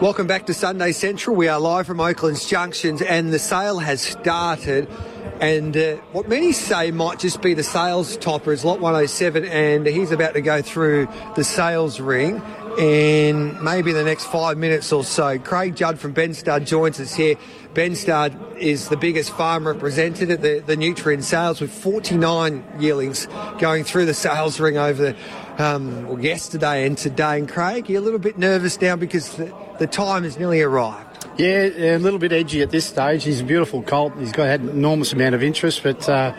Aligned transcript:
Welcome 0.00 0.26
back 0.26 0.44
to 0.48 0.52
Sunday 0.52 0.92
Central. 0.92 1.34
We 1.34 1.48
are 1.48 1.58
live 1.58 1.86
from 1.86 2.00
Oaklands 2.00 2.46
Junctions, 2.46 3.00
and 3.00 3.32
the 3.32 3.38
sale 3.38 3.78
has 3.78 4.02
started. 4.02 4.90
And 5.40 5.74
uh, 5.74 5.96
what 6.12 6.28
many 6.28 6.52
say 6.52 6.90
might 6.90 7.18
just 7.18 7.40
be 7.40 7.54
the 7.54 7.62
sales 7.62 8.18
topper 8.18 8.52
is 8.52 8.62
lot 8.62 8.78
107, 8.78 9.46
and 9.46 9.86
he's 9.86 10.12
about 10.12 10.34
to 10.34 10.42
go 10.42 10.60
through 10.60 11.08
the 11.34 11.44
sales 11.44 11.98
ring 11.98 12.42
in 12.78 13.64
maybe 13.64 13.92
the 13.92 14.04
next 14.04 14.26
five 14.26 14.58
minutes 14.58 14.92
or 14.92 15.02
so. 15.02 15.38
Craig 15.38 15.74
Judd 15.74 15.98
from 15.98 16.12
Benstud 16.12 16.66
joins 16.66 17.00
us 17.00 17.14
here. 17.14 17.36
Benstud 17.72 18.58
is 18.58 18.90
the 18.90 18.98
biggest 18.98 19.30
farm 19.30 19.66
represented 19.66 20.30
at 20.30 20.42
the, 20.42 20.58
the 20.58 20.76
Nutrien 20.76 21.22
sales 21.22 21.58
with 21.58 21.72
49 21.72 22.64
yearlings 22.78 23.28
going 23.58 23.84
through 23.84 24.04
the 24.04 24.14
sales 24.14 24.60
ring 24.60 24.76
over 24.76 25.16
um, 25.58 26.06
well, 26.06 26.20
yesterday 26.20 26.86
and 26.86 26.96
today. 26.96 27.38
And 27.38 27.48
Craig, 27.48 27.88
you're 27.88 28.00
a 28.00 28.04
little 28.04 28.18
bit 28.18 28.38
nervous 28.38 28.80
now 28.80 28.96
because 28.96 29.36
the, 29.36 29.52
the 29.78 29.86
time 29.86 30.24
has 30.24 30.38
nearly 30.38 30.62
arrived. 30.62 31.26
Yeah, 31.38 31.96
a 31.96 31.98
little 31.98 32.18
bit 32.18 32.32
edgy 32.32 32.62
at 32.62 32.70
this 32.70 32.86
stage. 32.86 33.24
He's 33.24 33.40
a 33.40 33.44
beautiful 33.44 33.82
colt. 33.82 34.14
He's 34.18 34.32
got 34.32 34.46
had 34.46 34.60
an 34.60 34.70
enormous 34.70 35.12
amount 35.12 35.34
of 35.34 35.42
interest, 35.42 35.82
but 35.82 36.08
uh, 36.08 36.32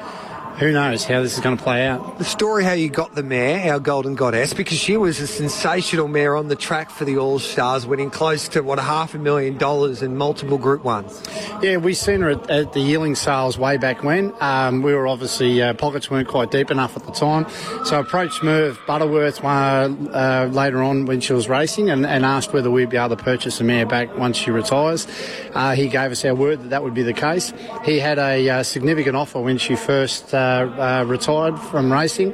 who 0.57 0.71
knows 0.71 1.03
how 1.03 1.21
this 1.21 1.35
is 1.35 1.39
going 1.43 1.55
to 1.55 1.63
play 1.63 1.85
out. 1.85 2.17
The 2.17 2.23
story 2.25 2.63
how 2.63 2.71
you 2.71 2.89
got 2.89 3.13
the 3.13 3.21
mare, 3.21 3.71
our 3.71 3.79
Golden 3.79 4.15
Goddess, 4.15 4.55
because 4.55 4.77
she 4.79 4.97
was 4.97 5.19
a 5.19 5.27
sensational 5.27 6.07
mare 6.07 6.35
on 6.35 6.47
the 6.47 6.55
track 6.55 6.89
for 6.89 7.05
the 7.05 7.17
All 7.17 7.37
Stars, 7.37 7.85
winning 7.85 8.09
close 8.09 8.47
to, 8.49 8.61
what, 8.61 8.79
a 8.79 8.81
half 8.81 9.13
a 9.13 9.19
million 9.19 9.57
dollars 9.59 10.01
in 10.01 10.17
multiple 10.17 10.57
Group 10.57 10.81
1s. 10.81 11.61
Yeah, 11.61 11.77
we 11.77 11.93
seen 11.93 12.21
her 12.21 12.31
at, 12.31 12.49
at 12.49 12.73
the 12.73 12.79
yearling 12.79 13.13
sales 13.13 13.59
way 13.59 13.77
back 13.77 14.03
when. 14.03 14.33
Um, 14.39 14.81
we 14.81 14.95
were 14.95 15.07
obviously, 15.07 15.61
uh, 15.61 15.75
pockets 15.75 16.09
weren't 16.09 16.27
quite 16.27 16.49
deep 16.49 16.71
enough 16.71 16.97
at 16.97 17.05
the 17.05 17.11
time. 17.11 17.45
So 17.85 17.97
I 17.97 17.99
approached 17.99 18.41
Merv 18.41 18.79
Butterworth 18.87 19.43
uh, 19.43 19.47
uh, 19.47 20.49
later 20.51 20.81
on 20.81 21.05
when 21.05 21.21
she 21.21 21.33
was 21.33 21.47
racing 21.47 21.91
and, 21.91 22.03
and, 22.03 22.25
asked 22.25 22.51
whether 22.51 22.71
we'd 22.71 22.89
be 22.89 22.97
able 22.97 23.15
to 23.15 23.23
purchase 23.23 23.59
the 23.59 23.63
mare 23.63 23.85
back 23.85 24.17
once 24.17 24.37
she 24.37 24.51
retires. 24.51 25.07
Uh, 25.53 25.75
he 25.75 25.87
gave 25.87 26.11
us 26.11 26.25
our 26.25 26.35
word 26.35 26.63
that 26.63 26.69
that 26.71 26.83
would 26.83 26.95
be 26.95 27.03
the 27.03 27.13
case. 27.13 27.53
He 27.85 27.99
had 27.99 28.17
a 28.17 28.49
uh, 28.49 28.63
significant 28.63 29.15
offer 29.15 29.39
when 29.39 29.59
she 29.59 29.75
first 29.75 30.33
uh, 30.33 30.46
uh, 30.47 31.03
retired 31.05 31.59
from 31.59 31.91
racing. 31.91 32.33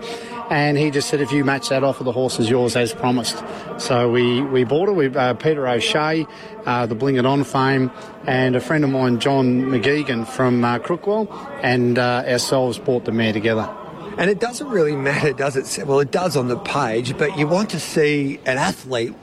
And 0.50 0.78
he 0.78 0.92
just 0.92 1.10
said, 1.10 1.22
if 1.22 1.32
you 1.32 1.44
match 1.46 1.70
that 1.70 1.84
offer, 1.84 2.04
the 2.04 2.12
horse 2.12 2.38
is 2.40 2.50
yours 2.50 2.76
as 2.76 2.94
promised. 2.94 3.42
So 3.78 4.12
we, 4.12 4.42
we 4.42 4.66
bought 4.66 4.90
it 4.90 4.92
We, 4.92 5.08
uh, 5.08 5.34
Peter 5.36 5.68
O'Shea, 5.68 6.28
uh, 6.66 6.86
the 6.86 6.96
Bling 6.96 7.16
It 7.16 7.26
On 7.26 7.44
fame, 7.44 7.90
and 8.28 8.56
a 8.56 8.60
friend 8.60 8.84
of 8.84 8.90
mine, 8.90 9.20
John 9.20 9.64
McGeegan 9.64 10.28
from 10.28 10.64
uh, 10.64 10.80
Crookwell, 10.80 11.28
and 11.64 11.98
uh, 11.98 12.24
ourselves 12.28 12.78
bought 12.78 13.06
the 13.06 13.12
mare 13.12 13.34
together. 13.34 13.74
And 14.18 14.30
it 14.30 14.40
doesn't 14.40 14.68
really 14.70 14.96
matter, 14.96 15.34
does 15.34 15.56
it? 15.56 15.88
Well, 15.88 16.00
it 16.00 16.12
does 16.12 16.38
on 16.38 16.48
the 16.50 16.60
page, 16.60 17.18
but 17.18 17.36
you 17.38 17.48
want 17.48 17.72
to 17.72 17.80
see 17.80 18.40
an 18.46 18.58
athlete 18.58 19.16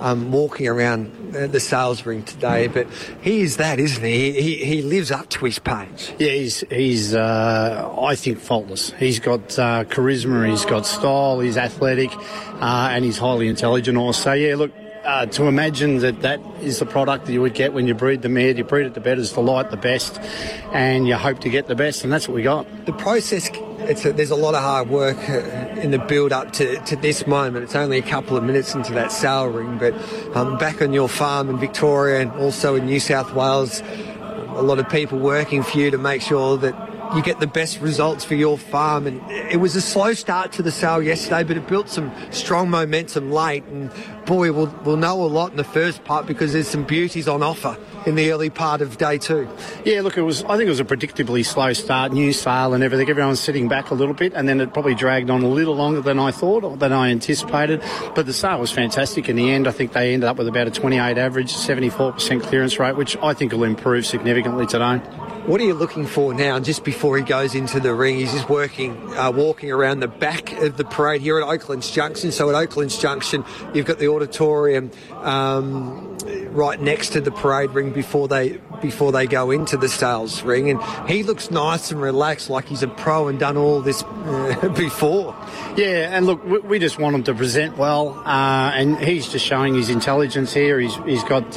um, 0.00 0.32
walking 0.32 0.68
around 0.68 1.32
the 1.32 1.60
sales 1.60 2.04
ring 2.06 2.22
today. 2.22 2.66
But 2.68 2.86
he 3.20 3.40
is 3.40 3.56
that, 3.56 3.78
isn't 3.78 4.02
he? 4.02 4.32
He, 4.40 4.56
he 4.64 4.82
lives 4.82 5.10
up 5.10 5.28
to 5.30 5.44
his 5.44 5.58
page. 5.58 6.12
Yeah, 6.18 6.30
he's, 6.30 6.60
he's 6.70 7.14
uh, 7.14 7.94
I 8.00 8.14
think, 8.14 8.38
faultless. 8.38 8.90
He's 8.92 9.18
got 9.20 9.58
uh, 9.58 9.84
charisma, 9.84 10.48
he's 10.48 10.64
got 10.64 10.86
style, 10.86 11.40
he's 11.40 11.56
athletic, 11.56 12.10
uh, 12.14 12.90
and 12.92 13.04
he's 13.04 13.18
highly 13.18 13.48
intelligent 13.48 13.98
also. 13.98 14.32
Yeah, 14.32 14.56
look, 14.56 14.72
uh, 15.04 15.24
to 15.24 15.44
imagine 15.44 15.98
that 15.98 16.20
that 16.20 16.40
is 16.60 16.80
the 16.80 16.86
product 16.86 17.26
that 17.26 17.32
you 17.32 17.40
would 17.40 17.54
get 17.54 17.72
when 17.72 17.86
you 17.86 17.94
breed 17.94 18.20
the 18.20 18.28
mare. 18.28 18.50
You 18.50 18.64
breed 18.64 18.86
it 18.86 18.94
the 18.94 19.00
Bettor's 19.00 19.32
Delight, 19.32 19.70
the 19.70 19.76
best, 19.76 20.18
and 20.72 21.08
you 21.08 21.14
hope 21.16 21.40
to 21.40 21.48
get 21.48 21.66
the 21.66 21.74
best, 21.74 22.04
and 22.04 22.12
that's 22.12 22.28
what 22.28 22.34
we 22.34 22.42
got. 22.42 22.66
The 22.84 22.92
process, 22.92 23.48
a, 23.88 24.12
there's 24.12 24.30
a 24.30 24.36
lot 24.36 24.54
of 24.54 24.62
hard 24.62 24.90
work 24.90 25.16
uh, 25.28 25.80
in 25.80 25.90
the 25.90 25.98
build 25.98 26.32
up 26.32 26.52
to, 26.52 26.76
to 26.80 26.96
this 26.96 27.26
moment. 27.26 27.64
It's 27.64 27.74
only 27.74 27.98
a 27.98 28.02
couple 28.02 28.36
of 28.36 28.44
minutes 28.44 28.74
into 28.74 28.92
that 28.92 29.10
sale 29.10 29.46
ring, 29.46 29.78
but 29.78 29.94
um, 30.36 30.58
back 30.58 30.82
on 30.82 30.92
your 30.92 31.08
farm 31.08 31.48
in 31.48 31.58
Victoria 31.58 32.20
and 32.20 32.30
also 32.32 32.74
in 32.74 32.84
New 32.84 33.00
South 33.00 33.32
Wales, 33.32 33.82
a 34.48 34.62
lot 34.62 34.78
of 34.78 34.88
people 34.90 35.18
working 35.18 35.62
for 35.62 35.78
you 35.78 35.90
to 35.90 35.98
make 35.98 36.20
sure 36.20 36.58
that 36.58 36.87
you 37.14 37.22
get 37.22 37.40
the 37.40 37.46
best 37.46 37.80
results 37.80 38.24
for 38.24 38.34
your 38.34 38.58
farm. 38.58 39.06
And 39.06 39.22
it 39.30 39.60
was 39.60 39.76
a 39.76 39.80
slow 39.80 40.14
start 40.14 40.52
to 40.52 40.62
the 40.62 40.70
sale 40.70 41.02
yesterday, 41.02 41.44
but 41.44 41.56
it 41.56 41.66
built 41.66 41.88
some 41.88 42.12
strong 42.30 42.70
momentum 42.70 43.30
late. 43.30 43.64
And 43.64 43.90
boy, 44.26 44.52
we'll, 44.52 44.74
we'll 44.84 44.96
know 44.96 45.22
a 45.22 45.26
lot 45.26 45.50
in 45.50 45.56
the 45.56 45.64
first 45.64 46.04
part 46.04 46.26
because 46.26 46.52
there's 46.52 46.68
some 46.68 46.84
beauties 46.84 47.28
on 47.28 47.42
offer 47.42 47.76
in 48.06 48.14
the 48.14 48.32
early 48.32 48.50
part 48.50 48.80
of 48.80 48.96
day 48.98 49.18
two. 49.18 49.48
Yeah, 49.84 50.00
look, 50.02 50.16
it 50.16 50.22
was. 50.22 50.44
I 50.44 50.56
think 50.56 50.66
it 50.66 50.70
was 50.70 50.80
a 50.80 50.84
predictably 50.84 51.44
slow 51.44 51.72
start, 51.72 52.12
new 52.12 52.32
sale 52.32 52.74
and 52.74 52.82
everything. 52.82 53.08
Everyone's 53.08 53.40
sitting 53.40 53.68
back 53.68 53.90
a 53.90 53.94
little 53.94 54.14
bit, 54.14 54.32
and 54.34 54.48
then 54.48 54.60
it 54.60 54.72
probably 54.72 54.94
dragged 54.94 55.30
on 55.30 55.42
a 55.42 55.48
little 55.48 55.74
longer 55.74 56.00
than 56.00 56.18
I 56.18 56.30
thought, 56.30 56.64
or 56.64 56.76
than 56.76 56.92
I 56.92 57.10
anticipated. 57.10 57.82
But 58.14 58.26
the 58.26 58.32
sale 58.32 58.60
was 58.60 58.70
fantastic 58.70 59.28
in 59.28 59.36
the 59.36 59.50
end. 59.50 59.68
I 59.68 59.72
think 59.72 59.92
they 59.92 60.14
ended 60.14 60.28
up 60.28 60.38
with 60.38 60.48
about 60.48 60.66
a 60.66 60.70
28 60.70 61.18
average, 61.18 61.52
74% 61.52 62.42
clearance 62.42 62.78
rate, 62.78 62.96
which 62.96 63.16
I 63.18 63.34
think 63.34 63.52
will 63.52 63.64
improve 63.64 64.06
significantly 64.06 64.66
today. 64.66 65.00
What 65.48 65.62
are 65.62 65.64
you 65.64 65.72
looking 65.72 66.06
for 66.06 66.34
now? 66.34 66.60
Just 66.60 66.84
before 66.84 67.16
he 67.16 67.24
goes 67.24 67.54
into 67.54 67.80
the 67.80 67.94
ring, 67.94 68.16
he's 68.16 68.34
just 68.34 68.50
working, 68.50 68.94
uh, 69.16 69.32
walking 69.32 69.70
around 69.70 70.00
the 70.00 70.06
back 70.06 70.52
of 70.52 70.76
the 70.76 70.84
parade 70.84 71.22
here 71.22 71.40
at 71.40 71.48
Oaklands 71.48 71.90
Junction. 71.90 72.32
So 72.32 72.50
at 72.50 72.54
Oaklands 72.54 72.98
Junction, 72.98 73.46
you've 73.72 73.86
got 73.86 73.98
the 73.98 74.08
auditorium 74.08 74.90
um, 75.22 76.18
right 76.50 76.78
next 76.78 77.14
to 77.14 77.22
the 77.22 77.30
parade 77.30 77.70
ring 77.70 77.92
before 77.92 78.28
they 78.28 78.60
before 78.82 79.10
they 79.10 79.26
go 79.26 79.50
into 79.50 79.78
the 79.78 79.88
sales 79.88 80.42
ring, 80.42 80.68
and 80.68 81.10
he 81.10 81.22
looks 81.22 81.50
nice 81.50 81.90
and 81.90 82.00
relaxed, 82.00 82.50
like 82.50 82.66
he's 82.66 82.82
a 82.82 82.88
pro 82.88 83.28
and 83.28 83.40
done 83.40 83.56
all 83.56 83.80
this 83.80 84.02
uh, 84.02 84.68
before. 84.76 85.34
Yeah, 85.78 86.14
and 86.14 86.26
look, 86.26 86.44
we, 86.44 86.58
we, 86.58 86.78
just 86.78 86.98
want 86.98 87.16
him 87.16 87.22
to 87.24 87.34
present 87.34 87.78
well, 87.78 88.22
uh, 88.26 88.70
and 88.74 88.98
he's 88.98 89.26
just 89.26 89.46
showing 89.46 89.74
his 89.74 89.88
intelligence 89.88 90.52
here. 90.52 90.78
He's 90.78 90.94
he's 91.06 91.24
got 91.24 91.56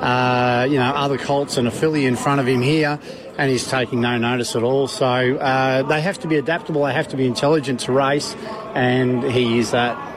uh, 0.00 0.66
you 0.68 0.78
know, 0.78 0.90
other 0.90 1.18
Colts 1.18 1.56
and 1.56 1.68
a 1.68 1.70
filly 1.70 2.06
in 2.06 2.16
front 2.16 2.40
of 2.40 2.48
him 2.48 2.62
here, 2.62 2.98
and 3.36 3.50
he's 3.50 3.68
taking 3.68 4.00
no 4.00 4.16
notice 4.16 4.56
at 4.56 4.62
all. 4.62 4.88
So 4.88 5.06
uh, 5.06 5.82
they 5.82 6.00
have 6.00 6.18
to 6.20 6.28
be 6.28 6.36
adaptable, 6.36 6.84
they 6.84 6.94
have 6.94 7.08
to 7.08 7.16
be 7.16 7.26
intelligent 7.26 7.80
to 7.80 7.92
race, 7.92 8.34
and 8.74 9.22
he 9.24 9.58
is 9.58 9.70
that. 9.72 10.08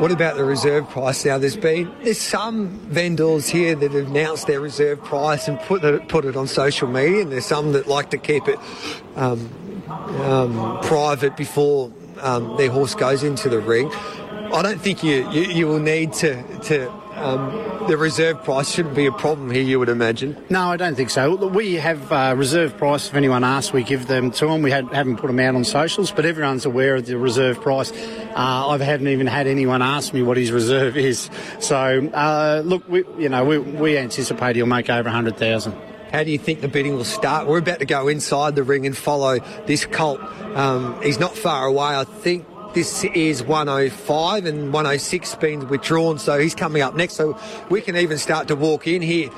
What 0.00 0.12
about 0.12 0.36
the 0.36 0.44
reserve 0.44 0.88
price 0.88 1.24
now? 1.24 1.38
There's 1.38 1.56
been 1.56 1.92
there's 2.04 2.20
some 2.20 2.68
vendors 2.68 3.48
here 3.48 3.74
that 3.74 3.90
have 3.90 4.06
announced 4.06 4.46
their 4.46 4.60
reserve 4.60 5.02
price 5.02 5.48
and 5.48 5.58
put 5.58 5.82
it 5.82 6.06
put 6.06 6.24
it 6.24 6.36
on 6.36 6.46
social 6.46 6.86
media, 6.86 7.22
and 7.22 7.32
there's 7.32 7.46
some 7.46 7.72
that 7.72 7.88
like 7.88 8.10
to 8.10 8.18
keep 8.18 8.46
it 8.46 8.60
um, 9.16 9.50
um, 10.22 10.80
private 10.82 11.36
before 11.36 11.90
um, 12.20 12.56
their 12.56 12.70
horse 12.70 12.94
goes 12.94 13.24
into 13.24 13.48
the 13.48 13.58
ring. 13.58 13.90
I 13.92 14.62
don't 14.62 14.80
think 14.80 15.02
you, 15.02 15.28
you, 15.30 15.42
you 15.42 15.66
will 15.66 15.80
need 15.80 16.12
to 16.14 16.42
to 16.60 16.92
um, 17.22 17.86
the 17.88 17.96
reserve 17.96 18.42
price 18.44 18.70
shouldn't 18.70 18.94
be 18.94 19.06
a 19.06 19.12
problem 19.12 19.50
here, 19.50 19.62
you 19.62 19.78
would 19.78 19.88
imagine. 19.88 20.36
No, 20.50 20.70
I 20.70 20.76
don't 20.76 20.94
think 20.94 21.10
so. 21.10 21.34
We 21.34 21.74
have 21.74 22.12
uh, 22.12 22.34
reserve 22.36 22.76
price. 22.76 23.08
If 23.08 23.14
anyone 23.14 23.44
asks, 23.44 23.72
we 23.72 23.82
give 23.82 24.06
them 24.06 24.30
to 24.32 24.46
them. 24.46 24.62
We 24.62 24.70
had, 24.70 24.86
haven't 24.92 25.16
put 25.16 25.26
them 25.26 25.40
out 25.40 25.54
on 25.54 25.64
socials, 25.64 26.10
but 26.10 26.24
everyone's 26.24 26.64
aware 26.64 26.96
of 26.96 27.06
the 27.06 27.18
reserve 27.18 27.60
price. 27.60 27.92
Uh, 27.92 28.68
I 28.68 28.78
haven't 28.78 29.08
even 29.08 29.26
had 29.26 29.46
anyone 29.46 29.82
ask 29.82 30.12
me 30.12 30.22
what 30.22 30.36
his 30.36 30.52
reserve 30.52 30.96
is. 30.96 31.30
So, 31.60 32.08
uh, 32.14 32.62
look, 32.64 32.88
we, 32.88 33.04
you 33.18 33.28
know, 33.28 33.44
we, 33.44 33.58
we 33.58 33.98
anticipate 33.98 34.56
he'll 34.56 34.66
make 34.66 34.88
over 34.90 35.08
100,000. 35.08 35.72
How 36.12 36.24
do 36.24 36.30
you 36.30 36.38
think 36.38 36.62
the 36.62 36.68
bidding 36.68 36.94
will 36.96 37.04
start? 37.04 37.46
We're 37.46 37.58
about 37.58 37.80
to 37.80 37.84
go 37.84 38.08
inside 38.08 38.54
the 38.54 38.62
ring 38.62 38.86
and 38.86 38.96
follow 38.96 39.40
this 39.66 39.84
colt. 39.84 40.20
Um, 40.56 41.00
he's 41.02 41.18
not 41.18 41.36
far 41.36 41.66
away. 41.66 41.96
I 41.96 42.04
think 42.04 42.46
this 42.74 43.04
is 43.04 43.42
105 43.42 44.44
and 44.44 44.72
106 44.72 45.34
been 45.36 45.68
withdrawn, 45.68 46.18
so 46.18 46.38
he's 46.38 46.54
coming 46.54 46.82
up 46.82 46.94
next. 46.94 47.14
So 47.14 47.38
we 47.70 47.80
can 47.80 47.96
even 47.96 48.18
start 48.18 48.48
to 48.48 48.56
walk 48.56 48.86
in 48.86 49.02
here. 49.02 49.30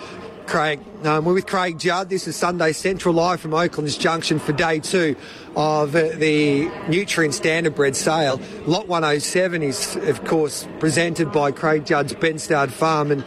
Craig. 0.47 0.81
Um, 1.05 1.25
we're 1.25 1.35
with 1.35 1.47
Craig 1.47 1.79
Judd. 1.79 2.09
This 2.09 2.27
is 2.27 2.35
Sunday 2.35 2.73
Central 2.73 3.15
live 3.15 3.41
from 3.41 3.55
Oaklands 3.55 3.97
Junction 3.97 4.41
for 4.41 4.53
day 4.53 4.81
two 4.81 5.15
of 5.55 5.95
uh, 5.95 6.09
the 6.17 6.67
Nutrien 6.89 7.31
Standardbred 7.31 7.95
sale. 7.95 8.41
Lot 8.67 8.89
107 8.89 9.63
is, 9.63 9.95
of 9.95 10.25
course, 10.25 10.67
presented 10.81 11.31
by 11.31 11.53
Craig 11.53 11.87
Judd's 11.87 12.15
Benstud 12.15 12.73
Farm, 12.73 13.13
and 13.13 13.25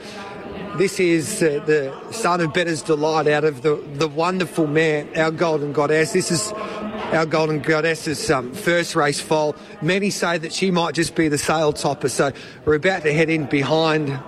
this 0.75 0.99
is 0.99 1.41
uh, 1.41 1.63
the 1.65 1.93
son 2.11 2.41
of 2.41 2.53
Bettor's 2.53 2.81
Delight 2.81 3.27
out 3.27 3.45
of 3.45 3.61
the, 3.61 3.75
the 3.93 4.07
wonderful 4.07 4.67
mare, 4.67 5.07
our 5.15 5.31
Golden 5.31 5.71
Goddess. 5.71 6.11
This 6.11 6.29
is 6.29 6.51
our 7.13 7.25
Golden 7.27 7.59
Goddess's 7.59 8.31
um, 8.31 8.53
first 8.53 8.95
race 8.95 9.19
foal. 9.19 9.55
Many 9.81 10.09
say 10.09 10.39
that 10.39 10.51
she 10.51 10.71
might 10.71 10.95
just 10.95 11.15
be 11.15 11.27
the 11.27 11.37
sale 11.37 11.71
topper, 11.71 12.09
so 12.09 12.31
we're 12.65 12.75
about 12.75 13.03
to 13.03 13.13
head 13.13 13.29
in 13.29 13.45
behind 13.45 14.19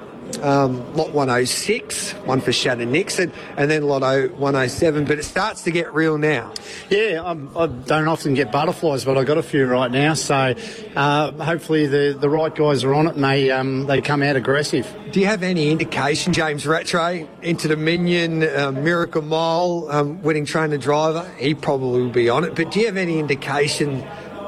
um, 0.42 0.96
lot 0.96 1.12
106, 1.12 2.12
one 2.26 2.42
for 2.42 2.52
Shannon 2.52 2.92
Nixon, 2.92 3.32
and 3.58 3.70
then 3.70 3.84
lot 3.84 4.02
107. 4.02 5.06
But 5.06 5.20
it 5.20 5.24
starts 5.24 5.64
to 5.64 5.72
get 5.72 5.94
real 5.94 6.18
now. 6.18 6.54
Yeah, 6.90 7.22
I'm, 7.24 7.56
I 7.58 7.68
do 7.68 7.84
not 7.88 8.08
often 8.08 8.34
get 8.34 8.52
butterflies, 8.52 9.06
but 9.06 9.18
I 9.18 9.24
got 9.24 9.38
a 9.38 9.44
few 9.44 9.66
right 9.66 9.92
now. 9.92 10.14
So 10.14 10.56
uh, 10.96 11.32
hopefully 11.32 11.88
the, 11.88 12.18
the 12.20 12.30
right 12.30 12.54
guys 12.54 12.84
are 12.84 12.94
on 12.94 13.08
it 13.08 13.16
and 13.16 13.24
they 13.24 13.52
um, 13.52 13.86
they 13.86 14.02
come 14.02 14.22
out 14.22 14.36
aggressive. 14.36 14.94
Do 15.12 15.20
you 15.20 15.28
have 15.28 15.44
any 15.44 15.72
indication, 15.72 16.34
James 16.34 16.66
Rattray, 16.66 17.28
Inter 17.42 17.70
Dominion, 17.70 18.44
uh, 18.44 18.72
Miracle 18.72 19.22
Mile, 19.22 19.88
um, 19.90 20.22
winning 20.22 20.46
trainer 20.46 20.78
driver? 20.78 21.30
He 21.38 21.54
probably 21.54 22.02
will 22.02 22.10
be 22.10 22.30
on 22.30 22.44
it. 22.44 22.56
But 22.56 22.72
do 22.72 22.80
you 22.80 22.88
have 22.88 22.98
any 22.98 23.20
indication 23.20 24.02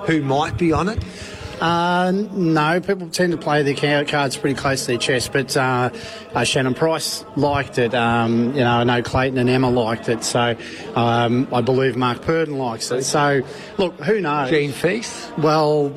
who 0.06 0.21
might 0.21 0.57
be 0.57 0.71
on 0.71 0.89
it? 0.89 1.03
Uh, 1.59 2.12
no, 2.12 2.80
people 2.80 3.09
tend 3.09 3.31
to 3.31 3.38
play 3.38 3.63
their 3.63 4.06
cards 4.06 4.38
pretty 4.38 4.56
close 4.56 4.81
to 4.81 4.88
their 4.88 4.98
chest, 4.98 5.33
but 5.33 5.56
uh, 5.57 5.89
uh, 6.33 6.44
Shannon 6.44 6.74
Price 6.74 7.25
liked 7.36 7.80
it. 7.80 7.94
Um, 7.94 8.54
you 8.54 8.62
know, 8.62 8.71
I 8.71 8.83
know 8.83 9.01
Clayton 9.01 9.38
and 9.38 9.50
Emma 9.50 9.69
liked 9.69 10.07
it, 10.09 10.24
so 10.24 10.56
um, 10.95 11.48
I 11.51 11.62
believe 11.62 11.95
Mark 11.95 12.21
Purdon 12.21 12.57
likes 12.57 12.92
it. 12.92 13.04
So, 13.04 13.42
look, 13.77 13.95
who 14.01 14.21
knows? 14.21 14.50
Jean 14.50 14.71
Feiss. 14.71 15.36
Well, 15.38 15.92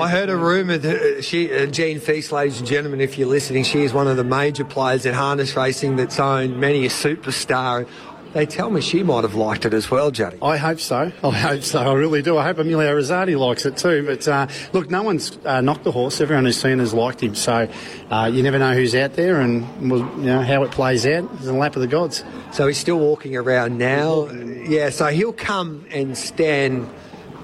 I 0.00 0.08
heard 0.08 0.28
a 0.28 0.36
rumour 0.36 0.78
that 0.78 1.18
uh, 1.18 1.22
she, 1.22 1.52
uh, 1.52 1.66
Jean 1.66 1.98
Feiss, 1.98 2.30
ladies 2.30 2.58
and 2.58 2.68
gentlemen, 2.68 3.00
if 3.00 3.16
you're 3.16 3.28
listening, 3.28 3.64
she 3.64 3.82
is 3.82 3.92
one 3.92 4.08
of 4.08 4.16
the 4.16 4.24
major 4.24 4.64
players 4.64 5.06
in 5.06 5.14
harness 5.14 5.56
racing 5.56 5.96
that's 5.96 6.20
owned 6.20 6.60
many 6.60 6.84
a 6.84 6.90
superstar. 6.90 7.88
They 8.36 8.44
tell 8.44 8.68
me 8.68 8.82
she 8.82 9.02
might 9.02 9.24
have 9.24 9.34
liked 9.34 9.64
it 9.64 9.72
as 9.72 9.90
well, 9.90 10.10
Juddy. 10.10 10.36
I 10.42 10.58
hope 10.58 10.78
so. 10.78 11.10
I 11.24 11.30
hope 11.30 11.62
so. 11.62 11.78
I 11.78 11.94
really 11.94 12.20
do. 12.20 12.36
I 12.36 12.44
hope 12.44 12.58
Emilio 12.58 12.94
Rosati 12.94 13.34
likes 13.34 13.64
it 13.64 13.78
too. 13.78 14.04
But 14.04 14.28
uh, 14.28 14.46
look, 14.74 14.90
no 14.90 15.02
one's 15.02 15.38
uh, 15.46 15.62
knocked 15.62 15.84
the 15.84 15.90
horse. 15.90 16.20
Everyone 16.20 16.44
who's 16.44 16.60
seen 16.60 16.78
has 16.80 16.92
liked 16.92 17.22
him. 17.22 17.34
So 17.34 17.66
uh, 18.10 18.30
you 18.30 18.42
never 18.42 18.58
know 18.58 18.74
who's 18.74 18.94
out 18.94 19.14
there 19.14 19.40
and 19.40 19.62
you 19.80 20.04
know 20.16 20.42
how 20.42 20.64
it 20.64 20.70
plays 20.70 21.06
out. 21.06 21.24
It's 21.32 21.46
in 21.46 21.46
the 21.46 21.52
lap 21.54 21.76
of 21.76 21.80
the 21.80 21.88
gods. 21.88 22.24
So 22.52 22.66
he's 22.66 22.76
still 22.76 22.98
walking 22.98 23.34
around 23.34 23.78
now. 23.78 24.28
Yeah. 24.30 24.90
So 24.90 25.06
he'll 25.06 25.32
come 25.32 25.86
and 25.90 26.14
stand. 26.14 26.90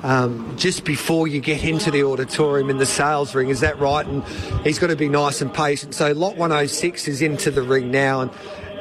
Um, 0.02 0.58
just 0.58 0.84
before 0.84 1.28
you 1.28 1.40
get 1.40 1.62
into 1.62 1.92
the 1.92 2.02
auditorium 2.02 2.68
in 2.70 2.78
the 2.78 2.86
sales 2.86 3.36
ring, 3.36 3.50
is 3.50 3.60
that 3.60 3.78
right? 3.78 4.04
And 4.04 4.24
he's 4.64 4.80
got 4.80 4.88
to 4.88 4.96
be 4.96 5.08
nice 5.08 5.40
and 5.40 5.54
patient. 5.54 5.94
So 5.94 6.12
lot 6.12 6.36
106 6.36 7.06
is 7.06 7.22
into 7.22 7.52
the 7.52 7.62
ring 7.62 7.92
now, 7.92 8.22
and 8.22 8.30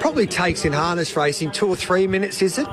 probably 0.02 0.26
takes 0.26 0.66
in 0.66 0.74
harness 0.74 1.16
racing 1.16 1.52
two 1.52 1.68
or 1.68 1.76
three 1.76 2.08
minutes, 2.08 2.42
is 2.42 2.58
it? 2.58 2.68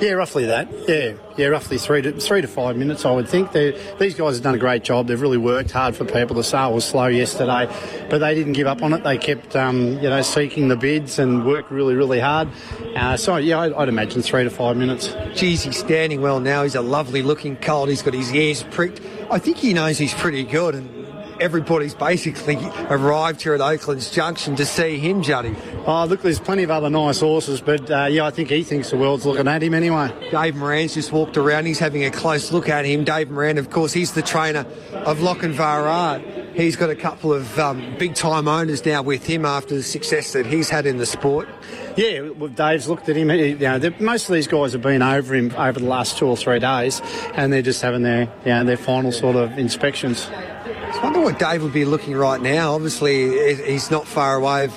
Yeah, 0.00 0.12
roughly 0.12 0.46
that. 0.46 0.68
Yeah, 0.88 1.14
yeah, 1.36 1.46
roughly 1.48 1.76
three 1.76 2.02
to 2.02 2.12
three 2.12 2.40
to 2.40 2.46
five 2.46 2.76
minutes, 2.76 3.04
I 3.04 3.10
would 3.10 3.28
think. 3.28 3.50
They're, 3.50 3.72
these 3.96 4.14
guys 4.14 4.36
have 4.36 4.44
done 4.44 4.54
a 4.54 4.58
great 4.58 4.84
job. 4.84 5.08
They've 5.08 5.20
really 5.20 5.38
worked 5.38 5.72
hard 5.72 5.96
for 5.96 6.04
people. 6.04 6.36
The 6.36 6.44
sale 6.44 6.72
was 6.72 6.84
slow 6.84 7.08
yesterday, 7.08 7.66
but 8.08 8.18
they 8.18 8.32
didn't 8.36 8.52
give 8.52 8.68
up 8.68 8.80
on 8.84 8.92
it. 8.92 9.02
They 9.02 9.18
kept, 9.18 9.56
um, 9.56 9.94
you 9.94 10.08
know, 10.08 10.22
seeking 10.22 10.68
the 10.68 10.76
bids 10.76 11.18
and 11.18 11.44
worked 11.44 11.72
really, 11.72 11.96
really 11.96 12.20
hard. 12.20 12.48
Uh, 12.94 13.16
so 13.16 13.36
yeah, 13.38 13.58
I'd, 13.58 13.72
I'd, 13.72 13.88
imagine 13.88 14.22
three 14.22 14.44
to 14.44 14.50
five 14.50 14.76
minutes. 14.76 15.12
Geez, 15.34 15.64
he's 15.64 15.78
standing 15.78 16.20
well 16.20 16.38
now. 16.38 16.62
He's 16.62 16.76
a 16.76 16.80
lovely 16.80 17.22
looking 17.22 17.56
colt. 17.56 17.88
He's 17.88 18.02
got 18.02 18.14
his 18.14 18.32
ears 18.32 18.62
pricked. 18.70 19.00
I 19.32 19.40
think 19.40 19.56
he 19.56 19.74
knows 19.74 19.98
he's 19.98 20.14
pretty 20.14 20.44
good 20.44 20.76
and 20.76 20.98
everybody's 21.40 21.94
basically 21.94 22.56
arrived 22.88 23.42
here 23.42 23.54
at 23.54 23.60
Oaklands 23.60 24.10
Junction 24.10 24.56
to 24.56 24.66
see 24.66 24.98
him, 24.98 25.22
Juddy. 25.22 25.54
Oh, 25.90 26.04
look, 26.04 26.20
there's 26.20 26.38
plenty 26.38 26.64
of 26.64 26.70
other 26.70 26.90
nice 26.90 27.20
horses, 27.20 27.62
but 27.62 27.90
uh, 27.90 28.04
yeah, 28.10 28.26
I 28.26 28.30
think 28.30 28.50
he 28.50 28.62
thinks 28.62 28.90
the 28.90 28.98
world's 28.98 29.24
looking 29.24 29.48
at 29.48 29.62
him 29.62 29.72
anyway. 29.72 30.12
Dave 30.30 30.54
Moran's 30.54 30.92
just 30.92 31.12
walked 31.12 31.38
around. 31.38 31.64
He's 31.64 31.78
having 31.78 32.04
a 32.04 32.10
close 32.10 32.52
look 32.52 32.68
at 32.68 32.84
him. 32.84 33.04
Dave 33.04 33.30
Moran, 33.30 33.56
of 33.56 33.70
course, 33.70 33.94
he's 33.94 34.12
the 34.12 34.20
trainer 34.20 34.66
of 34.92 35.22
Lock 35.22 35.44
and 35.44 35.54
Lochinvar 35.54 36.54
He's 36.54 36.76
got 36.76 36.90
a 36.90 36.94
couple 36.94 37.32
of 37.32 37.58
um, 37.58 37.96
big 37.98 38.14
time 38.14 38.48
owners 38.48 38.84
now 38.84 39.00
with 39.00 39.24
him 39.24 39.46
after 39.46 39.76
the 39.76 39.82
success 39.82 40.34
that 40.34 40.44
he's 40.44 40.68
had 40.68 40.84
in 40.84 40.98
the 40.98 41.06
sport. 41.06 41.48
Yeah, 41.96 42.20
well, 42.36 42.50
Dave's 42.50 42.86
looked 42.86 43.08
at 43.08 43.16
him. 43.16 43.30
You 43.30 43.56
know, 43.56 43.80
most 43.98 44.28
of 44.28 44.34
these 44.34 44.46
guys 44.46 44.74
have 44.74 44.82
been 44.82 45.00
over 45.00 45.34
him 45.34 45.54
over 45.56 45.80
the 45.80 45.86
last 45.86 46.18
two 46.18 46.26
or 46.26 46.36
three 46.36 46.58
days, 46.58 47.00
and 47.32 47.50
they're 47.50 47.62
just 47.62 47.80
having 47.80 48.02
their, 48.02 48.24
you 48.44 48.52
know, 48.52 48.62
their 48.62 48.76
final 48.76 49.10
sort 49.10 49.36
of 49.36 49.56
inspections. 49.56 50.28
I 50.30 51.00
wonder 51.02 51.20
what 51.20 51.38
Dave 51.38 51.62
would 51.62 51.72
be 51.72 51.86
looking 51.86 52.14
right 52.14 52.42
now. 52.42 52.74
Obviously, 52.74 53.54
he's 53.54 53.90
not 53.90 54.06
far 54.06 54.36
away. 54.36 54.68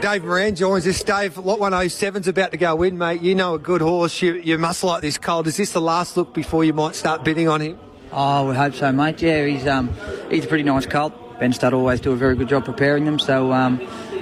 Dave 0.00 0.24
Moran 0.24 0.54
joins 0.54 0.86
us. 0.86 1.02
Dave, 1.02 1.36
Lot 1.36 1.58
107's 1.58 2.26
about 2.26 2.52
to 2.52 2.56
go 2.56 2.82
in, 2.82 2.96
mate. 2.96 3.20
You 3.20 3.34
know 3.34 3.54
a 3.54 3.58
good 3.58 3.82
horse. 3.82 4.22
You, 4.22 4.34
you 4.34 4.56
must 4.56 4.82
like 4.82 5.02
this 5.02 5.18
colt. 5.18 5.46
Is 5.46 5.58
this 5.58 5.72
the 5.72 5.80
last 5.80 6.16
look 6.16 6.32
before 6.32 6.64
you 6.64 6.72
might 6.72 6.94
start 6.94 7.22
bidding 7.22 7.48
on 7.48 7.60
him? 7.60 7.78
Oh, 8.10 8.48
we 8.48 8.56
hope 8.56 8.72
so, 8.72 8.90
mate. 8.92 9.20
Yeah, 9.20 9.44
he's 9.44 9.66
um, 9.66 9.90
he's 10.30 10.46
a 10.46 10.48
pretty 10.48 10.64
nice 10.64 10.86
colt. 10.86 11.12
Benstud 11.38 11.74
always 11.74 12.00
do 12.00 12.12
a 12.12 12.16
very 12.16 12.34
good 12.34 12.48
job 12.48 12.64
preparing 12.64 13.04
them. 13.04 13.18
So, 13.18 13.52
um, 13.52 13.78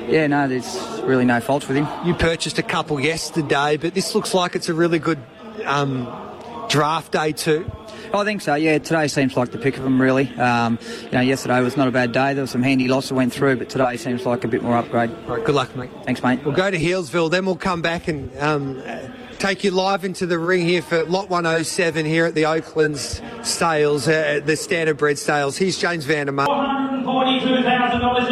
yeah, 0.09 0.27
no, 0.27 0.49
there's 0.49 1.01
really 1.05 1.25
no 1.25 1.41
faults 1.41 1.69
with 1.69 1.77
him. 1.77 1.87
You 2.05 2.15
purchased 2.15 2.59
a 2.59 2.63
couple 2.65 2.99
yesterday, 2.99 3.77
but 3.77 3.95
this 3.95 4.17
looks 4.17 4.35
like 4.35 4.57
it's 4.57 4.69
a 4.69 4.75
really 4.75 4.99
good 4.99 5.21
um, 5.65 6.09
draft 6.69 7.13
day 7.13 7.31
too. 7.31 7.71
I 8.13 8.25
think 8.25 8.41
so. 8.41 8.55
Yeah, 8.55 8.79
today 8.79 9.07
seems 9.09 9.37
like 9.37 9.51
the 9.51 9.59
pick 9.59 9.77
of 9.77 9.83
them 9.83 10.01
really. 10.01 10.29
Um, 10.37 10.79
you 11.05 11.13
know, 11.13 11.21
yesterday 11.21 11.61
was 11.61 11.77
not 11.77 11.89
a 11.89 11.91
bad 11.91 12.13
day. 12.13 12.35
There 12.35 12.43
was 12.43 12.51
some 12.51 12.63
handy 12.63 12.89
loss 12.89 13.09
that 13.09 13.15
went 13.15 13.33
through, 13.33 13.57
but 13.57 13.69
today 13.69 13.97
seems 13.97 14.25
like 14.25 14.45
a 14.45 14.49
bit 14.49 14.63
more 14.63 14.77
upgrade. 14.77 15.11
Right, 15.27 15.45
good 15.45 15.55
luck, 15.55 15.75
mate. 15.77 15.91
Thanks, 16.05 16.23
mate. 16.23 16.45
We'll 16.45 16.55
go 16.55 16.71
to 16.71 16.79
Healesville, 16.79 17.31
then 17.31 17.45
we'll 17.45 17.57
come 17.57 17.83
back 17.83 18.09
and 18.09 18.37
um, 18.39 18.83
take 19.39 19.63
you 19.63 19.71
live 19.71 20.05
into 20.05 20.27
the 20.27 20.39
ring 20.39 20.67
here 20.67 20.83
for 20.83 21.05
Lot 21.05 21.31
107 21.31 22.05
here 22.05 22.27
at 22.27 22.35
the 22.35 22.47
Oaklands 22.47 23.23
sales, 23.43 24.09
uh, 24.09 24.41
the 24.45 24.57
standard 24.57 24.97
bred 24.97 25.19
sales. 25.19 25.57
Here's 25.57 25.79
James 25.79 26.05
Vandermark. 26.05 26.49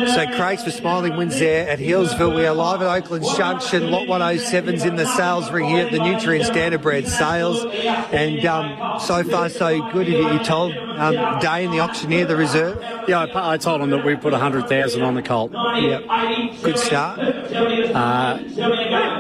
So 0.08 0.26
Craig's 0.36 0.64
for 0.64 0.70
Smiling 0.70 1.16
Winds 1.16 1.38
there 1.38 1.68
at 1.68 1.78
Healesville. 1.78 2.34
We 2.34 2.44
are 2.44 2.54
live 2.54 2.82
at 2.82 2.88
Oaklands 2.88 3.36
Junction. 3.36 3.90
Lot 3.90 4.08
107's 4.08 4.84
in 4.84 4.96
the 4.96 5.06
sales 5.06 5.50
ring 5.50 5.68
here 5.68 5.86
at 5.86 5.92
the 5.92 5.98
Nutrien 5.98 6.44
Standard 6.44 6.82
Bred 6.82 7.06
sales. 7.06 7.64
And 8.12 8.44
um, 8.44 8.98
so 9.00 9.22
far 9.22 9.48
so 9.48 9.90
good. 9.92 10.08
You, 10.08 10.30
you 10.32 10.44
told 10.44 10.76
um, 10.76 11.38
Day 11.40 11.64
in 11.64 11.70
the 11.70 11.80
auctioneer, 11.80 12.26
the 12.26 12.36
reserve? 12.36 12.82
Yeah, 13.08 13.24
I, 13.24 13.52
I 13.52 13.56
told 13.58 13.80
him 13.80 13.90
that 13.90 14.04
we 14.04 14.16
put 14.16 14.32
100000 14.32 15.02
on 15.02 15.14
the 15.14 15.22
colt. 15.22 15.52
Yeah. 15.52 16.56
Good 16.62 16.78
start. 16.78 17.20
Uh, 17.20 18.38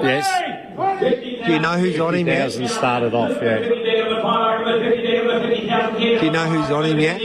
yes. 0.02 0.26
Do 1.46 1.52
you 1.52 1.58
know 1.60 1.78
who's 1.78 1.98
on 2.00 2.14
him 2.14 2.26
yet? 2.26 2.52
started 2.68 3.14
off, 3.14 3.38
yeah. 3.42 3.58
Do 3.58 3.74
you 6.24 6.30
know 6.30 6.46
who's 6.46 6.70
on 6.70 6.84
him 6.84 6.98
yet? 6.98 7.20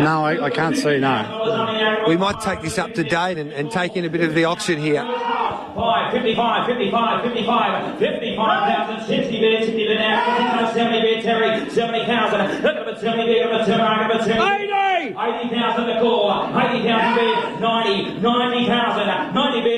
No, 0.00 0.24
I, 0.24 0.44
I 0.44 0.50
can't 0.50 0.76
see, 0.76 0.98
no. 0.98 2.04
We 2.08 2.16
might 2.16 2.40
take 2.40 2.62
this 2.62 2.78
up 2.78 2.92
to 2.94 3.02
date 3.02 3.38
and, 3.38 3.52
and 3.52 3.70
take 3.70 3.96
in 3.96 4.04
a 4.04 4.10
bit 4.10 4.22
of 4.22 4.34
the 4.34 4.44
auction 4.44 4.78
here. 4.78 5.04
55, 6.12 6.66
55, 6.66 7.24
55, 7.24 7.98
55,000, 7.98 9.06
60 9.06 9.40
bid, 9.40 9.64
60 9.64 9.86
bid 9.86 9.98
now, 9.98 10.72
70 10.72 11.00
bid, 11.00 11.22
Terry, 11.22 11.70
70,000, 11.70 12.62
look 12.62 12.76
at 12.76 12.86
the 12.86 13.00
70 13.00 13.26
bid, 13.26 13.42
number 13.50 13.64
2, 13.64 13.76
number 13.76 14.24
2. 14.24 14.30
80! 14.30 14.32
80,000 14.32 14.36
the 14.36 14.36
call, 14.36 14.36
80,000 14.36 14.36
bid, 14.36 14.36
90, 14.36 14.36
90,000, 14.36 14.36
90 14.38 14.66
bid 14.66 14.75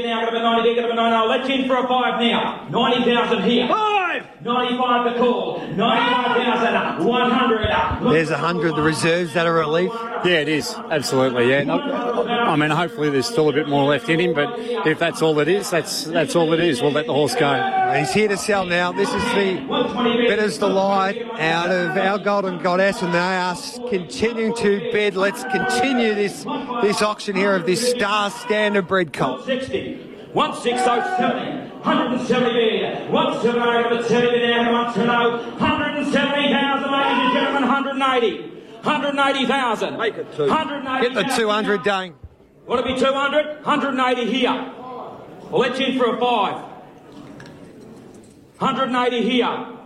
now, 0.04 0.24
number 0.24 0.42
90 0.42 0.62
bid, 0.62 0.76
number 0.78 0.96
9, 0.96 1.12
I'll 1.12 1.28
let 1.28 1.48
you 1.48 1.62
in 1.62 1.68
for 1.68 1.76
a 1.76 1.86
5 1.86 2.20
now, 2.20 2.66
90,000 2.70 3.42
here. 3.44 3.68
5! 3.68 3.87
95 4.48 5.12
the 5.12 5.18
call, 5.20 5.60
95,000, 5.68 7.04
100. 7.06 8.12
There's 8.12 8.30
100, 8.30 8.74
the 8.74 8.82
reserves 8.82 9.34
that 9.34 9.46
are 9.46 9.54
relief. 9.54 9.92
Yeah, 10.24 10.40
it 10.40 10.48
is, 10.48 10.74
absolutely, 10.90 11.50
yeah. 11.50 11.70
I 11.70 12.56
mean, 12.56 12.70
hopefully 12.70 13.10
there's 13.10 13.26
still 13.26 13.50
a 13.50 13.52
bit 13.52 13.68
more 13.68 13.84
left 13.84 14.08
in 14.08 14.18
him, 14.20 14.34
but 14.34 14.58
if 14.58 14.98
that's 14.98 15.20
all 15.20 15.38
it 15.38 15.48
is, 15.48 15.70
that's 15.70 16.04
that's 16.04 16.34
all 16.34 16.52
it 16.54 16.60
is. 16.60 16.80
We'll 16.80 16.92
let 16.92 17.06
the 17.06 17.12
horse 17.12 17.34
go. 17.34 17.92
He's 17.96 18.12
here 18.12 18.28
to 18.28 18.36
sell 18.36 18.64
now. 18.64 18.90
This 18.92 19.12
is 19.12 19.22
the 19.34 19.66
Bettor's 20.28 20.58
Delight 20.58 21.22
out 21.38 21.70
of 21.70 21.96
our 21.96 22.18
Golden 22.18 22.58
Goddess, 22.58 23.02
and 23.02 23.12
they 23.12 23.18
are 23.18 23.56
continuing 23.90 24.54
to 24.56 24.90
bid. 24.92 25.14
Let's 25.14 25.42
continue 25.44 26.14
this 26.14 26.44
this 26.82 27.02
auction 27.02 27.36
here 27.36 27.54
of 27.54 27.66
this 27.66 27.90
Star 27.90 28.30
Standard 28.30 28.88
Bred 28.88 29.12
colt. 29.12 29.44
60, 29.44 30.30
16070, 30.32 31.67
170 31.88 32.52
bid, 32.52 33.10
170, 33.10 34.08
70 34.08 34.38
down, 34.40 34.72
170, 34.72 35.08
170,000, 35.58 36.92
ladies 36.92 37.18
and 37.18 37.32
gentlemen, 37.32 37.62
180. 37.68 38.48
180,000. 38.82 39.96
Make 39.96 40.14
it 40.14 40.36
two. 40.36 40.46
180, 40.46 41.14
Get 41.14 41.14
the 41.14 41.34
200, 41.34 41.82
Dane. 41.82 42.14
Want 42.66 42.86
to 42.86 42.92
be 42.92 43.00
200? 43.00 43.64
180 43.64 44.30
here. 44.30 44.50
I'll 44.50 45.58
let 45.58 45.80
you 45.80 45.86
in 45.86 45.98
for 45.98 46.14
a 46.14 46.20
five. 46.20 46.62
180 48.58 49.22
here. 49.22 49.77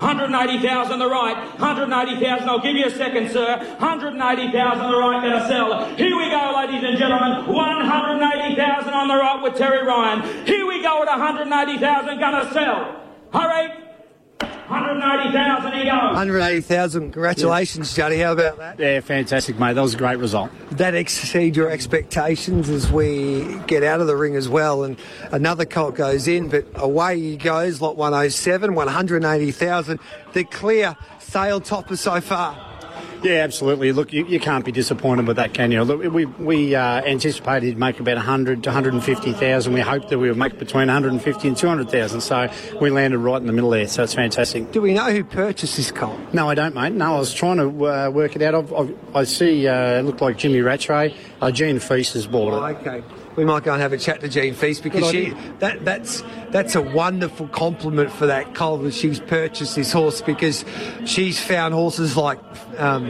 180,000 0.00 0.98
the 0.98 1.08
right, 1.08 1.36
180,000, 1.60 2.48
I'll 2.48 2.58
give 2.58 2.74
you 2.74 2.86
a 2.86 2.90
second, 2.90 3.30
sir. 3.30 3.58
180,000 3.78 4.90
the 4.90 4.96
right, 4.96 5.22
gonna 5.22 5.46
sell. 5.46 5.94
Here 5.94 6.16
we 6.16 6.30
go, 6.30 6.52
ladies 6.56 6.82
and 6.82 6.96
gentlemen. 6.96 7.46
180,000 7.46 8.94
on 8.94 9.08
the 9.08 9.14
right 9.14 9.42
with 9.42 9.56
Terry 9.56 9.86
Ryan. 9.86 10.46
Here 10.46 10.66
we 10.66 10.80
go 10.80 11.02
at 11.02 11.08
180,000, 11.08 12.18
gonna 12.18 12.50
sell. 12.52 12.96
Hurry! 13.32 13.89
180,000 14.70 15.72
he 15.72 15.84
goes. 15.84 15.90
180,000. 15.90 17.12
Congratulations, 17.12 17.90
yeah. 17.90 18.04
Juddy. 18.04 18.18
How 18.18 18.32
about 18.32 18.58
that? 18.58 18.78
Yeah, 18.78 19.00
fantastic, 19.00 19.58
mate. 19.58 19.72
That 19.72 19.82
was 19.82 19.94
a 19.94 19.98
great 19.98 20.18
result. 20.18 20.50
That 20.72 20.94
exceed 20.94 21.56
your 21.56 21.68
expectations 21.70 22.68
as 22.68 22.90
we 22.90 23.58
get 23.66 23.82
out 23.82 24.00
of 24.00 24.06
the 24.06 24.16
ring 24.16 24.36
as 24.36 24.48
well. 24.48 24.84
And 24.84 24.96
another 25.32 25.64
colt 25.64 25.96
goes 25.96 26.28
in, 26.28 26.48
but 26.48 26.66
away 26.76 27.18
he 27.18 27.36
goes. 27.36 27.80
Lot 27.80 27.96
107, 27.96 28.74
180,000. 28.74 29.98
The 30.34 30.44
clear 30.44 30.96
sale 31.18 31.60
topper 31.60 31.96
so 31.96 32.20
far. 32.20 32.69
Yeah, 33.22 33.42
absolutely. 33.44 33.92
Look, 33.92 34.12
you, 34.12 34.24
you 34.26 34.40
can't 34.40 34.64
be 34.64 34.72
disappointed 34.72 35.26
with 35.26 35.36
that, 35.36 35.52
can 35.52 35.70
you? 35.72 35.82
Look, 35.82 36.02
we 36.12 36.24
we 36.24 36.74
uh, 36.74 37.02
anticipated 37.02 37.66
he'd 37.66 37.78
make 37.78 38.00
about 38.00 38.16
100 38.16 38.62
to 38.64 38.68
150,000. 38.70 39.72
We 39.72 39.80
hoped 39.80 40.08
that 40.08 40.18
we 40.18 40.28
would 40.28 40.38
make 40.38 40.58
between 40.58 40.86
150 40.88 41.48
and 41.48 41.56
200,000. 41.56 42.20
So 42.22 42.48
we 42.80 42.88
landed 42.90 43.18
right 43.18 43.40
in 43.40 43.46
the 43.46 43.52
middle 43.52 43.70
there. 43.70 43.86
So 43.88 44.02
it's 44.04 44.14
fantastic. 44.14 44.72
Do 44.72 44.80
we 44.80 44.94
know 44.94 45.10
who 45.10 45.22
purchased 45.24 45.76
this 45.76 45.90
colt? 45.90 46.18
No, 46.32 46.48
I 46.48 46.54
don't, 46.54 46.74
mate. 46.74 46.92
No, 46.94 47.16
I 47.16 47.18
was 47.18 47.34
trying 47.34 47.58
to 47.58 47.86
uh, 47.86 48.10
work 48.10 48.36
it 48.36 48.42
out. 48.42 48.54
I've, 48.54 48.72
I've, 48.72 48.96
I 49.14 49.24
see 49.24 49.68
uh, 49.68 49.98
it 49.98 50.02
looked 50.04 50.22
like 50.22 50.38
Jimmy 50.38 50.60
Rattray. 50.60 51.14
Uh, 51.42 51.50
Jean 51.50 51.76
Feiss 51.76 52.14
has 52.14 52.26
bought 52.26 52.54
Oh, 52.54 52.64
it. 52.64 52.78
okay. 52.78 53.02
We 53.40 53.46
might 53.46 53.62
go 53.62 53.72
and 53.72 53.80
have 53.80 53.94
a 53.94 53.96
chat 53.96 54.20
to 54.20 54.28
Jean 54.28 54.54
Feiss 54.54 54.82
because 54.82 55.10
she 55.10 55.30
that 55.60 55.82
that's 55.82 56.22
that's 56.50 56.74
a 56.74 56.82
wonderful 56.82 57.48
compliment 57.48 58.12
for 58.12 58.26
that 58.26 58.54
colt 58.54 58.82
that 58.82 58.92
she's 58.92 59.18
purchased 59.18 59.76
this 59.76 59.94
horse 59.94 60.20
because 60.20 60.62
she's 61.06 61.40
found 61.40 61.72
horses 61.72 62.18
like 62.18 62.38
um, 62.76 63.06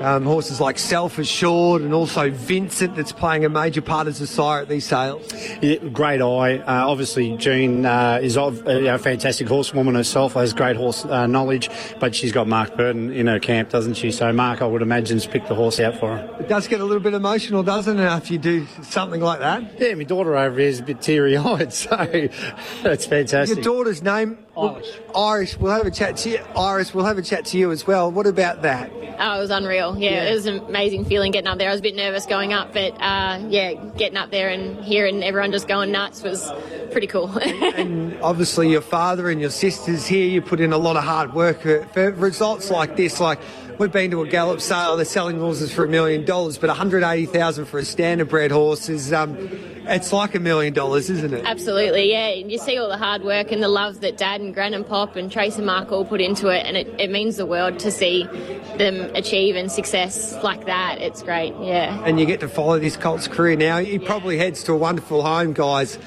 um, 0.00 0.24
horses 0.24 0.60
like 0.60 0.78
Self 0.78 1.18
Assured 1.18 1.82
and 1.82 1.92
also 1.92 2.30
Vincent 2.30 2.96
that's 2.96 3.12
playing 3.12 3.44
a 3.44 3.48
major 3.48 3.82
part 3.82 4.06
as 4.06 4.20
a 4.20 4.26
sire 4.26 4.62
at 4.62 4.68
these 4.68 4.86
sales. 4.86 5.32
Yeah, 5.62 5.76
great 5.76 6.22
eye. 6.22 6.58
Uh, 6.58 6.88
obviously, 6.88 7.36
Jean 7.36 7.84
uh, 7.84 8.18
is 8.22 8.36
of, 8.36 8.66
uh, 8.66 8.70
a 8.70 8.98
fantastic 8.98 9.48
horsewoman 9.48 9.94
herself, 9.94 10.34
has 10.34 10.52
great 10.52 10.76
horse 10.76 11.04
uh, 11.04 11.26
knowledge, 11.26 11.68
but 11.98 12.14
she's 12.14 12.32
got 12.32 12.48
Mark 12.48 12.74
Purdon 12.76 13.12
in 13.12 13.26
her 13.26 13.38
camp, 13.38 13.70
doesn't 13.70 13.94
she? 13.94 14.10
So 14.10 14.32
Mark, 14.32 14.62
I 14.62 14.66
would 14.66 14.82
imagine, 14.82 15.16
has 15.16 15.26
picked 15.26 15.48
the 15.48 15.54
horse 15.54 15.80
out 15.80 15.96
for 15.98 16.16
her. 16.16 16.36
It 16.40 16.48
does 16.48 16.68
get 16.68 16.80
a 16.80 16.84
little 16.84 17.02
bit 17.02 17.14
emotional, 17.14 17.62
doesn't 17.62 17.98
it, 17.98 18.02
after 18.02 18.32
you 18.32 18.38
do 18.38 18.66
something 18.82 19.20
like 19.20 19.40
that? 19.40 19.78
Yeah, 19.78 19.94
my 19.94 20.04
daughter 20.04 20.36
over 20.36 20.58
here 20.58 20.68
is 20.68 20.80
a 20.80 20.82
bit 20.82 21.02
teary-eyed, 21.02 21.72
so 21.72 22.28
that's 22.82 23.06
fantastic. 23.06 23.56
Your 23.56 23.64
daughter's 23.64 24.02
name? 24.02 24.38
Irish. 24.56 24.86
Irish. 25.16 25.56
We'll 25.58 25.72
have 25.72 25.86
a 25.86 25.90
chat 25.90 26.16
to 26.18 26.30
you. 26.30 26.38
Iris, 26.56 26.92
we'll 26.94 27.04
have 27.04 27.18
a 27.18 27.22
chat 27.22 27.44
to 27.46 27.58
you 27.58 27.70
as 27.70 27.86
well. 27.86 28.10
What 28.10 28.26
about 28.26 28.62
that? 28.62 28.90
Oh, 29.22 29.36
it 29.36 29.40
was 29.40 29.50
unreal. 29.50 29.98
Yeah, 29.98 30.10
Yeah. 30.10 30.30
it 30.30 30.34
was 30.34 30.46
an 30.46 30.58
amazing 30.60 31.04
feeling 31.04 31.30
getting 31.32 31.48
up 31.48 31.58
there. 31.58 31.68
I 31.68 31.72
was 31.72 31.80
a 31.80 31.82
bit 31.82 31.94
nervous 31.94 32.26
going 32.26 32.52
up, 32.52 32.72
but 32.72 32.94
uh, 33.00 33.38
yeah, 33.48 33.74
getting 33.96 34.16
up 34.16 34.30
there 34.30 34.48
and 34.48 34.82
hearing 34.84 35.22
everyone 35.22 35.52
just 35.52 35.68
going 35.68 35.92
nuts 35.92 36.22
was 36.22 36.50
pretty 36.92 37.06
cool. 37.06 37.30
And 37.80 38.20
obviously, 38.22 38.70
your 38.70 38.80
father 38.80 39.30
and 39.30 39.40
your 39.40 39.50
sisters 39.50 40.06
here, 40.06 40.26
you 40.26 40.42
put 40.42 40.60
in 40.60 40.72
a 40.72 40.78
lot 40.78 40.96
of 40.96 41.04
hard 41.04 41.32
work 41.34 41.60
for, 41.60 41.84
for 41.92 42.10
results 42.12 42.70
like 42.70 42.96
this. 42.96 43.20
Like, 43.20 43.40
we've 43.80 43.90
been 43.90 44.10
to 44.10 44.20
a 44.20 44.28
gallop 44.28 44.60
sale, 44.60 44.94
they're 44.94 45.06
selling 45.06 45.38
horses 45.38 45.72
for 45.72 45.86
a 45.86 45.88
million 45.88 46.22
dollars, 46.26 46.58
but 46.58 46.68
180000 46.68 47.64
for 47.64 47.78
a 47.78 47.84
standard 47.84 48.28
bred 48.28 48.50
horse 48.50 48.90
is, 48.90 49.10
um, 49.10 49.34
it's 49.86 50.12
like 50.12 50.34
a 50.34 50.38
million 50.38 50.74
dollars, 50.74 51.08
isn't 51.08 51.32
it? 51.32 51.46
Absolutely, 51.46 52.12
yeah. 52.12 52.30
You 52.30 52.58
see 52.58 52.76
all 52.76 52.90
the 52.90 52.98
hard 52.98 53.22
work 53.22 53.50
and 53.50 53.62
the 53.62 53.68
love 53.68 54.02
that 54.02 54.18
Dad 54.18 54.42
and 54.42 54.52
Gran 54.52 54.74
and 54.74 54.86
Pop 54.86 55.16
and 55.16 55.32
Trace 55.32 55.56
and 55.56 55.64
Mark 55.64 55.90
all 55.90 56.04
put 56.04 56.20
into 56.20 56.48
it, 56.48 56.66
and 56.66 56.76
it, 56.76 56.88
it 57.00 57.10
means 57.10 57.38
the 57.38 57.46
world 57.46 57.78
to 57.78 57.90
see 57.90 58.24
them 58.76 59.10
achieve 59.14 59.56
and 59.56 59.72
success 59.72 60.36
like 60.42 60.66
that. 60.66 60.98
It's 61.00 61.22
great, 61.22 61.54
yeah. 61.58 62.04
and 62.04 62.20
you 62.20 62.26
get 62.26 62.40
to 62.40 62.48
follow 62.48 62.78
this 62.78 62.98
Colt's 62.98 63.28
career 63.28 63.56
now. 63.56 63.78
He 63.78 63.98
probably 63.98 64.36
heads 64.36 64.62
to 64.64 64.74
a 64.74 64.76
wonderful 64.76 65.22
home, 65.22 65.54
guys. 65.54 65.98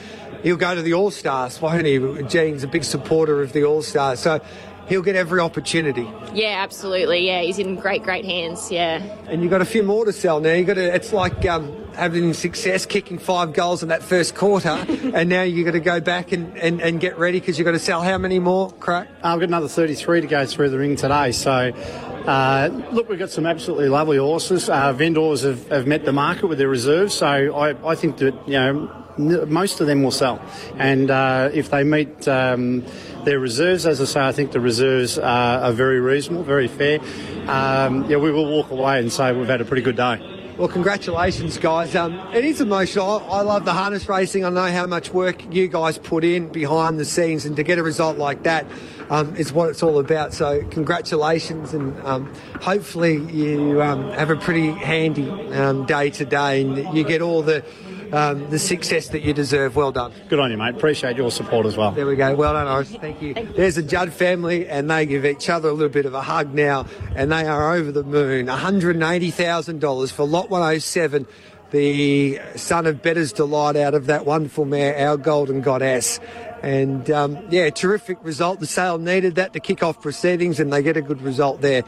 He'll 0.43 0.57
go 0.57 0.75
to 0.75 0.81
the 0.81 0.93
All 0.93 1.09
Stars, 1.09 1.59
won't 1.59 1.85
he? 1.85 1.97
Jean's 2.27 2.63
a 2.63 2.67
big 2.67 2.83
supporter 2.83 3.41
of 3.41 3.53
the 3.53 3.63
All 3.63 3.81
Stars, 3.81 4.19
so 4.19 4.41
he'll 4.87 5.01
get 5.01 5.15
every 5.15 5.39
opportunity. 5.39 6.09
Yeah, 6.33 6.61
absolutely, 6.61 7.25
yeah. 7.25 7.41
He's 7.41 7.59
in 7.59 7.75
great, 7.75 8.03
great 8.03 8.25
hands, 8.25 8.71
yeah. 8.71 8.97
And 9.27 9.41
you've 9.41 9.51
got 9.51 9.61
a 9.61 9.65
few 9.65 9.83
more 9.83 10.05
to 10.05 10.13
sell 10.13 10.39
now. 10.39 10.53
You 10.53 10.63
got 10.65 10.75
to. 10.75 10.93
It's 10.93 11.13
like 11.13 11.45
um, 11.45 11.75
having 11.93 12.33
success, 12.33 12.85
kicking 12.85 13.17
five 13.17 13.53
goals 13.53 13.83
in 13.83 13.89
that 13.89 14.03
first 14.03 14.35
quarter, 14.35 14.69
and 15.13 15.29
now 15.29 15.43
you've 15.43 15.65
got 15.65 15.71
to 15.71 15.79
go 15.79 15.99
back 15.99 16.31
and, 16.31 16.57
and, 16.57 16.81
and 16.81 16.99
get 16.99 17.17
ready 17.17 17.39
because 17.39 17.57
you've 17.57 17.65
got 17.65 17.71
to 17.71 17.79
sell 17.79 18.01
how 18.01 18.17
many 18.17 18.39
more? 18.39 18.71
Crack. 18.73 19.07
Uh, 19.23 19.33
I've 19.33 19.39
got 19.39 19.49
another 19.49 19.67
33 19.67 20.21
to 20.21 20.27
go 20.27 20.45
through 20.45 20.69
the 20.69 20.77
ring 20.77 20.95
today. 20.95 21.31
So, 21.31 21.51
uh, 21.51 22.69
look, 22.91 23.09
we've 23.09 23.19
got 23.19 23.29
some 23.29 23.45
absolutely 23.45 23.89
lovely 23.89 24.17
horses. 24.17 24.69
Uh, 24.69 24.93
vendors 24.93 25.41
have, 25.41 25.67
have 25.69 25.87
met 25.87 26.05
the 26.05 26.13
market 26.13 26.47
with 26.47 26.57
their 26.57 26.69
reserves. 26.69 27.13
So, 27.13 27.27
I, 27.27 27.89
I 27.89 27.95
think 27.95 28.17
that, 28.17 28.33
you 28.47 28.53
know, 28.53 28.69
n- 28.69 29.02
most 29.17 29.81
of 29.81 29.87
them 29.87 30.03
will 30.03 30.11
sell. 30.11 30.41
And 30.77 31.09
uh, 31.09 31.49
if 31.53 31.69
they 31.69 31.83
meet 31.83 32.27
um, 32.27 32.85
their 33.23 33.39
reserves, 33.39 33.85
as 33.85 34.01
I 34.01 34.05
say, 34.05 34.21
I 34.21 34.31
think 34.31 34.51
the 34.51 34.59
reserves 34.59 35.17
are, 35.17 35.59
are 35.59 35.71
very 35.71 35.99
reasonable, 35.99 36.43
very 36.43 36.67
fair. 36.67 36.99
Um, 37.47 38.09
yeah, 38.09 38.17
we 38.17 38.31
will 38.31 38.49
walk 38.49 38.71
away 38.71 38.99
and 38.99 39.11
say 39.11 39.33
we've 39.33 39.47
had 39.47 39.61
a 39.61 39.65
pretty 39.65 39.83
good 39.83 39.97
day. 39.97 40.33
Well, 40.57 40.67
congratulations, 40.67 41.57
guys. 41.57 41.95
Um, 41.95 42.19
it 42.31 42.45
is 42.45 42.61
emotional. 42.61 43.25
I, 43.27 43.41
love 43.41 43.65
the 43.65 43.73
harness 43.73 44.07
racing. 44.07 44.45
I 44.45 44.49
know 44.49 44.71
how 44.71 44.85
much 44.85 45.11
work 45.11 45.51
you 45.51 45.67
guys 45.67 45.97
put 45.97 46.23
in 46.23 46.49
behind 46.49 46.99
the 46.99 47.05
scenes, 47.05 47.45
and 47.45 47.55
to 47.55 47.63
get 47.63 47.79
a 47.79 47.83
result 47.83 48.19
like 48.19 48.43
that 48.43 48.67
um, 49.09 49.35
is 49.35 49.51
what 49.51 49.69
it's 49.69 49.81
all 49.81 49.97
about. 49.97 50.31
So, 50.31 50.63
congratulations, 50.69 51.73
and 51.73 51.99
um, 52.05 52.31
hopefully 52.61 53.15
you 53.31 53.81
um, 53.81 54.11
have 54.11 54.29
a 54.29 54.35
pretty 54.35 54.69
handy 54.69 55.27
um, 55.53 55.87
day 55.87 56.11
today, 56.11 56.61
and 56.61 56.95
you 56.95 57.03
get 57.03 57.23
all 57.23 57.41
the 57.41 57.65
um, 58.13 58.49
the 58.49 58.59
success 58.59 59.09
that 59.09 59.23
you 59.23 59.33
deserve. 59.33 59.75
Well 59.75 59.91
done. 59.91 60.13
Good 60.29 60.39
on 60.39 60.51
you, 60.51 60.57
mate. 60.57 60.75
Appreciate 60.75 61.17
your 61.17 61.31
support 61.31 61.65
as 61.65 61.75
well. 61.75 61.91
There 61.91 62.05
we 62.05 62.15
go. 62.15 62.35
Well 62.35 62.53
done, 62.53 62.67
Iris. 62.67 62.91
Thank 62.95 63.21
you. 63.21 63.33
There's 63.33 63.75
the 63.75 63.83
Judd 63.83 64.13
family, 64.13 64.67
and 64.67 64.89
they 64.89 65.05
give 65.05 65.25
each 65.25 65.49
other 65.49 65.69
a 65.69 65.73
little 65.73 65.89
bit 65.89 66.05
of 66.05 66.13
a 66.13 66.21
hug 66.21 66.53
now, 66.53 66.85
and 67.15 67.31
they 67.31 67.45
are 67.45 67.75
over 67.75 67.91
the 67.91 68.03
moon. 68.03 68.45
$180,000 68.45 70.11
for 70.11 70.25
Lot 70.25 70.49
107, 70.49 71.25
the 71.71 72.39
son 72.55 72.85
of 72.85 73.01
Bettor's 73.01 73.33
Delight 73.33 73.75
out 73.75 73.95
of 73.95 74.05
that 74.05 74.27
wonderful 74.27 74.65
mare, 74.65 74.95
Our 75.07 75.17
Golden 75.17 75.61
Goddess. 75.61 76.19
And 76.61 77.09
um, 77.09 77.45
yeah, 77.49 77.71
terrific 77.71 78.19
result. 78.23 78.59
The 78.59 78.67
sale 78.67 78.97
needed 78.99 79.35
that 79.35 79.53
to 79.53 79.59
kick 79.59 79.81
off 79.81 80.01
proceedings, 80.01 80.59
and 80.59 80.71
they 80.71 80.83
get 80.83 80.95
a 80.95 81.01
good 81.01 81.21
result 81.21 81.61
there. 81.61 81.83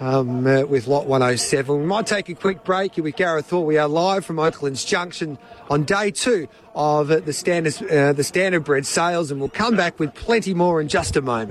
Um, 0.00 0.46
uh, 0.46 0.62
with 0.62 0.86
Lot 0.86 1.04
107. 1.06 1.78
We 1.78 1.84
might 1.84 2.06
take 2.06 2.30
a 2.30 2.34
quick 2.34 2.64
break 2.64 2.94
here 2.94 3.04
with 3.04 3.16
Gareth 3.16 3.50
Hall. 3.50 3.66
We 3.66 3.76
are 3.76 3.86
live 3.86 4.24
from 4.24 4.38
Oaklands 4.38 4.82
Junction 4.82 5.36
on 5.68 5.84
day 5.84 6.10
two 6.10 6.48
of 6.74 7.10
uh, 7.10 7.20
the 7.20 7.34
standard 7.34 7.76
uh, 7.82 8.14
the 8.14 8.24
standard 8.24 8.64
bred 8.64 8.86
sales, 8.86 9.30
and 9.30 9.38
we'll 9.40 9.50
come 9.50 9.76
back 9.76 9.98
with 9.98 10.14
plenty 10.14 10.54
more 10.54 10.80
in 10.80 10.88
just 10.88 11.16
a 11.16 11.20
moment. 11.20 11.48